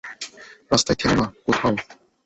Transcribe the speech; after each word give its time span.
রাস্তায় 0.71 0.97
থেমো 0.99 1.15
না, 1.15 1.25
কোথাও। 1.45 1.73